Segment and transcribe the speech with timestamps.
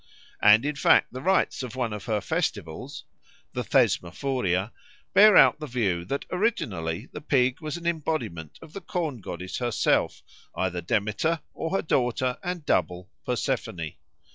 [0.41, 3.03] And in fact the rites of one of her festivals,
[3.53, 4.71] the Thesmophoria,
[5.13, 9.59] bear out the view that originally the pig was an embodiment of the corn goddess
[9.59, 10.23] herself,
[10.55, 13.93] either Demeter or her daughter and double Persephone.